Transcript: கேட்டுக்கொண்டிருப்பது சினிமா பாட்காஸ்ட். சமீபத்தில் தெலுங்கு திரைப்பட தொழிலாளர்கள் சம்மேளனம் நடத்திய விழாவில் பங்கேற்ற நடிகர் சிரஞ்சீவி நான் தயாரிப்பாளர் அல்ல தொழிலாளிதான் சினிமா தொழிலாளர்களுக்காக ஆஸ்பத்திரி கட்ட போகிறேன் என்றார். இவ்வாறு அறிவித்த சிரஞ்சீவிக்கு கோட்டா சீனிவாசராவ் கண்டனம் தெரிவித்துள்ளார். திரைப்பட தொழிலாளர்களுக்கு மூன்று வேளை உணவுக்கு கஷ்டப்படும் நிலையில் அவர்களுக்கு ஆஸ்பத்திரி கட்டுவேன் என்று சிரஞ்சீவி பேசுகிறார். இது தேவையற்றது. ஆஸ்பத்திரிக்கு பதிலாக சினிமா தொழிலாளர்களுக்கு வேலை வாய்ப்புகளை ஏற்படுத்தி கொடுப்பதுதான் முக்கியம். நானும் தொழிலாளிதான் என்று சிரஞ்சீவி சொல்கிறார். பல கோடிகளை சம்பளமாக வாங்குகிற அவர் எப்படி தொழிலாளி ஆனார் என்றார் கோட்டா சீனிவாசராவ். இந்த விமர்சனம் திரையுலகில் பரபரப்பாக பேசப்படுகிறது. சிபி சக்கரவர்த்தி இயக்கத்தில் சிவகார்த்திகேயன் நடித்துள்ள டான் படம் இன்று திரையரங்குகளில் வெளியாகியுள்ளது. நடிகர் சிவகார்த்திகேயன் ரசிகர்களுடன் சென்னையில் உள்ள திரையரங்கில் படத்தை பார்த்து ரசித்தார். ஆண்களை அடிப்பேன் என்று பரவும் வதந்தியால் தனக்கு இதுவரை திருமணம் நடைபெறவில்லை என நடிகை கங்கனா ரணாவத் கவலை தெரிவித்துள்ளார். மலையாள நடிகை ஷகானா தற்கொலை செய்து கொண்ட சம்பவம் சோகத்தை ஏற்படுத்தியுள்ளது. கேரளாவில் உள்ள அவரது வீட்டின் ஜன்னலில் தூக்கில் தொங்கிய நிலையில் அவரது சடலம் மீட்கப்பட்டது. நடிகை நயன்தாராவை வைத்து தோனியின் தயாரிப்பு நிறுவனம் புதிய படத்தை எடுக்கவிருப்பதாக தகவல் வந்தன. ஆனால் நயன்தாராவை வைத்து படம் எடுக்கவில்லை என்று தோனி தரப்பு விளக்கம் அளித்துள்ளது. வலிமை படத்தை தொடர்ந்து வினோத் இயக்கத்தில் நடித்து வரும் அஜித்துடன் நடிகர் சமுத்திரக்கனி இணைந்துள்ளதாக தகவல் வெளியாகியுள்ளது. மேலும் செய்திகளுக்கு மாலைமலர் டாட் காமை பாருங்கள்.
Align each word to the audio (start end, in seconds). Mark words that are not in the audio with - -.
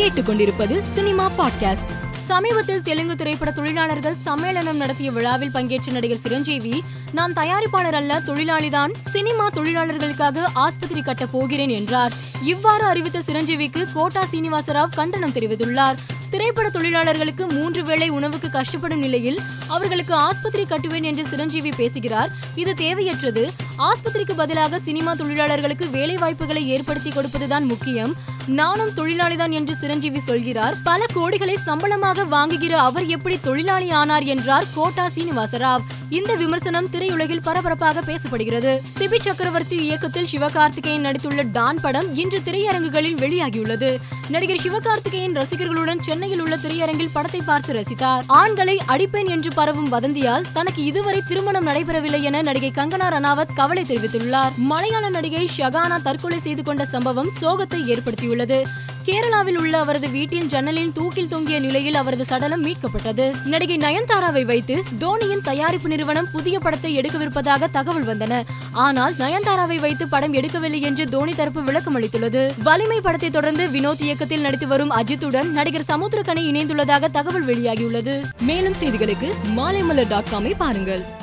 கேட்டுக்கொண்டிருப்பது 0.00 0.82
சினிமா 0.92 1.30
பாட்காஸ்ட். 1.38 1.90
சமீபத்தில் 2.26 2.82
தெலுங்கு 2.82 3.16
திரைப்பட 3.16 3.50
தொழிலாளர்கள் 3.50 4.16
சம்மேளனம் 4.24 4.72
நடத்திய 4.72 5.10
விழாவில் 5.10 5.50
பங்கேற்ற 5.50 5.92
நடிகர் 5.92 6.16
சிரஞ்சீவி 6.16 6.82
நான் 7.12 7.32
தயாரிப்பாளர் 7.32 7.92
அல்ல 7.92 8.20
தொழிலாளிதான் 8.20 8.92
சினிமா 9.00 9.48
தொழிலாளர்களுக்காக 9.48 10.38
ஆஸ்பத்திரி 10.52 11.02
கட்ட 11.02 11.26
போகிறேன் 11.26 11.68
என்றார். 11.68 12.12
இவ்வாறு 12.42 12.84
அறிவித்த 12.84 13.18
சிரஞ்சீவிக்கு 13.18 13.92
கோட்டா 13.92 14.24
சீனிவாசராவ் 14.30 14.94
கண்டனம் 14.94 15.32
தெரிவித்துள்ளார். 15.32 15.96
திரைப்பட 16.30 16.70
தொழிலாளர்களுக்கு 16.70 17.46
மூன்று 17.46 17.84
வேளை 17.84 18.08
உணவுக்கு 18.08 18.48
கஷ்டப்படும் 18.48 18.96
நிலையில் 18.96 19.40
அவர்களுக்கு 19.68 20.14
ஆஸ்பத்திரி 20.14 20.64
கட்டுவேன் 20.64 21.02
என்று 21.02 21.26
சிரஞ்சீவி 21.26 21.70
பேசுகிறார். 21.70 22.30
இது 22.54 22.72
தேவையற்றது. 22.72 23.50
ஆஸ்பத்திரிக்கு 23.78 24.32
பதிலாக 24.36 24.78
சினிமா 24.78 25.14
தொழிலாளர்களுக்கு 25.14 25.90
வேலை 25.90 26.16
வாய்ப்புகளை 26.16 26.68
ஏற்படுத்தி 26.68 27.10
கொடுப்பதுதான் 27.10 27.64
முக்கியம். 27.64 28.38
நானும் 28.50 28.90
தொழிலாளிதான் 28.90 29.50
என்று 29.50 29.74
சிரஞ்சீவி 29.74 30.20
சொல்கிறார். 30.20 30.76
பல 30.84 31.04
கோடிகளை 31.14 31.54
சம்பளமாக 31.54 32.24
வாங்குகிற 32.24 32.80
அவர் 32.80 33.06
எப்படி 33.06 33.40
தொழிலாளி 33.40 33.90
ஆனார் 33.90 34.22
என்றார் 34.22 34.64
கோட்டா 34.74 35.06
சீனிவாசராவ். 35.06 35.80
இந்த 36.10 36.34
விமர்சனம் 36.34 36.88
திரையுலகில் 36.92 37.42
பரபரப்பாக 37.42 38.00
பேசப்படுகிறது. 38.00 38.80
சிபி 38.98 39.20
சக்கரவர்த்தி 39.20 39.76
இயக்கத்தில் 39.76 40.26
சிவகார்த்திகேயன் 40.32 41.04
நடித்துள்ள 41.04 41.50
டான் 41.52 41.78
படம் 41.82 42.16
இன்று 42.16 42.40
திரையரங்குகளில் 42.44 43.16
வெளியாகியுள்ளது. 43.16 43.96
நடிகர் 44.30 44.60
சிவகார்த்திகேயன் 44.60 45.36
ரசிகர்களுடன் 45.36 46.00
சென்னையில் 46.00 46.40
உள்ள 46.40 46.56
திரையரங்கில் 46.56 47.10
படத்தை 47.12 47.40
பார்த்து 47.46 47.72
ரசித்தார். 47.72 48.22
ஆண்களை 48.26 48.80
அடிப்பேன் 48.86 49.26
என்று 49.26 49.50
பரவும் 49.52 49.92
வதந்தியால் 49.92 50.44
தனக்கு 50.52 50.84
இதுவரை 50.84 51.22
திருமணம் 51.28 51.66
நடைபெறவில்லை 51.66 52.20
என 52.22 52.42
நடிகை 52.42 52.72
கங்கனா 52.74 53.08
ரணாவத் 53.08 53.54
கவலை 53.54 53.82
தெரிவித்துள்ளார். 53.82 54.54
மலையாள 54.56 55.08
நடிகை 55.08 55.50
ஷகானா 55.56 56.02
தற்கொலை 56.02 56.38
செய்து 56.38 56.62
கொண்ட 56.62 56.84
சம்பவம் 56.84 57.30
சோகத்தை 57.40 57.80
ஏற்படுத்தியுள்ளது. 57.92 58.62
கேரளாவில் 59.04 59.58
உள்ள 59.58 59.78
அவரது 59.78 60.08
வீட்டின் 60.10 60.46
ஜன்னலில் 60.46 60.92
தூக்கில் 60.92 61.28
தொங்கிய 61.28 61.60
நிலையில் 61.60 61.94
அவரது 61.94 62.24
சடலம் 62.24 62.64
மீட்கப்பட்டது. 62.64 63.44
நடிகை 63.44 63.76
நயன்தாராவை 63.76 64.44
வைத்து 64.44 64.82
தோனியின் 64.98 65.40
தயாரிப்பு 65.40 65.88
நிறுவனம் 65.88 66.28
புதிய 66.32 66.58
படத்தை 66.58 66.98
எடுக்கவிருப்பதாக 66.98 67.70
தகவல் 67.70 68.06
வந்தன. 68.06 68.42
ஆனால் 68.72 69.14
நயன்தாராவை 69.14 69.78
வைத்து 69.80 70.08
படம் 70.08 70.34
எடுக்கவில்லை 70.34 70.80
என்று 70.80 71.08
தோனி 71.08 71.34
தரப்பு 71.34 71.62
விளக்கம் 71.62 72.02
அளித்துள்ளது. 72.02 72.50
வலிமை 72.62 73.00
படத்தை 73.00 73.30
தொடர்ந்து 73.30 73.68
வினோத் 73.68 74.02
இயக்கத்தில் 74.02 74.40
நடித்து 74.40 74.66
வரும் 74.66 74.90
அஜித்துடன் 74.90 75.50
நடிகர் 75.50 75.88
சமுத்திரக்கனி 75.88 76.44
இணைந்துள்ளதாக 76.50 77.10
தகவல் 77.10 77.46
வெளியாகியுள்ளது. 77.46 78.30
மேலும் 78.40 78.76
செய்திகளுக்கு 78.80 79.32
மாலைமலர் 79.56 80.08
டாட் 80.08 80.30
காமை 80.32 80.54
பாருங்கள். 80.58 81.18